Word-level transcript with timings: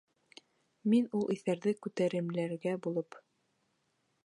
Мин 0.93 1.09
ул 1.19 1.27
иҫәрҙе 1.35 1.75
күтәремләргә 1.87 2.75
булып: 2.87 3.21